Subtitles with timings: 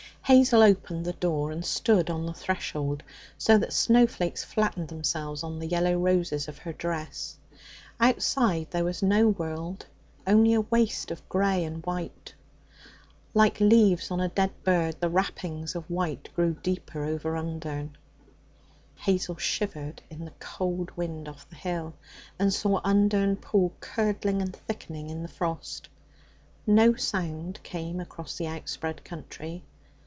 [0.23, 3.03] Hazel opened the door and stood on the threshold,
[3.37, 7.35] so that snow flakes flattened themselves on the yellow roses of her dress.
[7.99, 9.87] Outside there was no world,
[10.25, 12.33] only a waste of grey and white.
[13.33, 17.97] Like leaves on a dead bird, the wrappings of white grew deeper over Undern.
[18.95, 21.93] Hazel shivered in the cold wind off the hill,
[22.39, 25.89] and saw Undern Pool curdling and thickening in the frost.
[26.65, 29.65] No sound came across the outspread country.